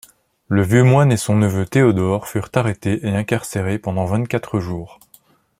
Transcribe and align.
Le 0.47 0.63
vieux 0.63 0.81
moine 0.81 1.11
et 1.11 1.15
son 1.17 1.35
neveu 1.35 1.63
Théodore 1.67 2.27
furent 2.27 2.49
arrêtés 2.55 3.05
et 3.05 3.11
incarcérés 3.15 3.77
pendant 3.77 4.05
vingt-quatre 4.05 4.59
jours. 4.59 4.99